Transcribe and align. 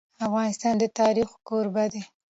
افغانستان 0.27 0.73
د 0.81 0.83
تاریخ 0.99 1.29
کوربه 1.47 1.85
دی. 1.91 2.01